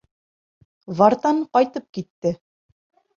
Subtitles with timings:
[1.01, 2.33] Вартан ҡайтып китте!